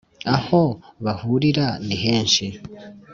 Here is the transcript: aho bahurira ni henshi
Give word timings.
aho 0.35 0.61
bahurira 1.03 1.65
ni 1.85 1.95
henshi 2.03 2.45